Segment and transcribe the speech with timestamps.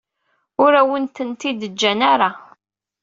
[0.63, 2.29] Ur awen-tent-id-ǧǧan ara.